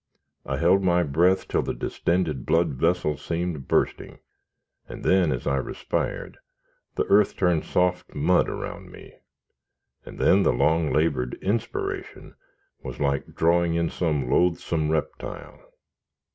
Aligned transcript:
I 0.47 0.57
held 0.57 0.81
my 0.83 1.03
breath 1.03 1.47
till 1.47 1.61
the 1.61 1.75
distended 1.75 2.43
blood 2.43 2.69
vessels 2.73 3.23
seemed 3.23 3.67
bursting, 3.67 4.17
and 4.89 5.03
then 5.03 5.31
as 5.31 5.45
I 5.45 5.57
respired, 5.57 6.39
the 6.95 7.05
earth 7.05 7.37
turned 7.37 7.61
to 7.61 7.69
soft 7.69 8.15
mud 8.15 8.49
around 8.49 8.91
me; 8.91 9.13
and 10.03 10.17
then 10.17 10.41
the 10.41 10.53
long 10.53 10.91
labored 10.91 11.35
inspiration 11.35 12.33
was 12.81 12.99
like 12.99 13.35
drawing 13.35 13.75
in 13.75 13.91
some 13.91 14.27
loathsome 14.27 14.89
reptile. 14.89 15.71